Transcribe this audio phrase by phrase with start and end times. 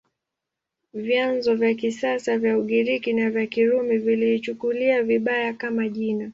[0.93, 6.29] Vyanzo vya kisasa vya Ugiriki na vya Kirumi viliichukulia vibaya, kama jina.